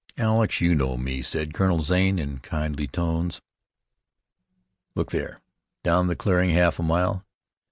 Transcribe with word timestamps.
"Alex, 0.17 0.59
you 0.61 0.73
know 0.73 0.97
me," 0.97 1.21
said 1.21 1.53
Colonel 1.53 1.83
Zane 1.83 2.17
in 2.17 2.39
kindly 2.39 2.87
tones. 2.87 3.39
"Look 4.95 5.11
there, 5.11 5.41
down 5.83 6.07
the 6.07 6.15
clearing 6.15 6.49
half 6.49 6.79
a 6.79 6.81
mile. 6.81 7.23